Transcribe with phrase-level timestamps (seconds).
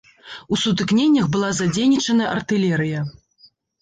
[0.55, 2.99] У сутыкненнях была задзейнічана артылерыя.